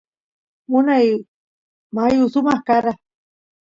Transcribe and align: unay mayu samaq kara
unay 0.77 1.07
mayu 1.95 2.23
samaq 2.33 2.59
kara 2.67 2.93